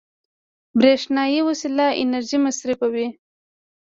برېښنایي 0.79 1.39
وسایل 1.47 1.79
انرژي 2.03 2.37
مصرفوي. 2.45 3.07